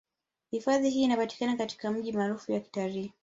Hifadhi 0.51 0.89
hii 0.89 1.03
inapatikana 1.03 1.55
katika 1.57 1.91
mji 1.91 2.11
maarufu 2.11 2.51
wa 2.51 2.59
Kitalii 2.59 3.13